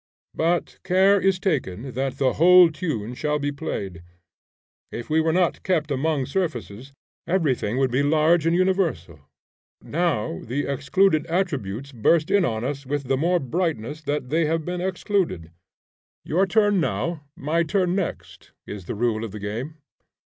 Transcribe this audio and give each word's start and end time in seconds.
But 0.33 0.79
care 0.83 1.21
is 1.21 1.37
taken 1.37 1.91
that 1.91 2.17
the 2.17 2.33
whole 2.33 2.71
tune 2.71 3.13
shall 3.13 3.37
be 3.37 3.51
played. 3.51 4.01
If 4.91 5.11
we 5.11 5.21
were 5.21 5.31
not 5.31 5.61
kept 5.61 5.91
among 5.91 6.25
surfaces, 6.25 6.91
every 7.27 7.53
thing 7.53 7.77
would 7.77 7.91
be 7.91 8.01
large 8.01 8.47
and 8.47 8.55
universal; 8.55 9.19
now 9.79 10.39
the 10.43 10.65
excluded 10.65 11.27
attributes 11.27 11.91
burst 11.91 12.31
in 12.31 12.43
on 12.43 12.63
us 12.63 12.83
with 12.83 13.03
the 13.09 13.15
more 13.15 13.39
brightness 13.39 14.01
that 14.01 14.29
they 14.29 14.45
have 14.45 14.65
been 14.65 14.81
excluded. 14.81 15.51
"Your 16.25 16.47
turn 16.47 16.79
now, 16.79 17.23
my 17.37 17.61
turn 17.61 17.93
next," 17.93 18.53
is 18.65 18.85
the 18.85 18.95
rule 18.95 19.23
of 19.23 19.29
the 19.33 19.39
game. 19.39 19.75